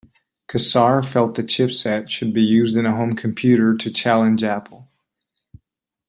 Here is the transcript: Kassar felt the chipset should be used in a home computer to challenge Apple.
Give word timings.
Kassar 0.47 1.05
felt 1.05 1.35
the 1.35 1.43
chipset 1.43 2.09
should 2.09 2.33
be 2.33 2.41
used 2.41 2.75
in 2.75 2.87
a 2.87 2.95
home 2.95 3.15
computer 3.15 3.75
to 3.77 3.91
challenge 3.91 4.41
Apple. 4.43 4.89